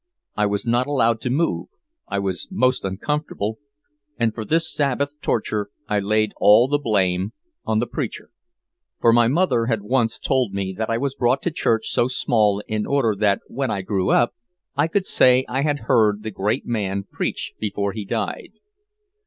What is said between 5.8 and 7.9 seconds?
I laid all the blame on the